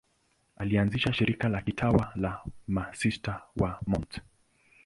[0.55, 4.21] Alianzisha shirika la kitawa la Masista wa Mt.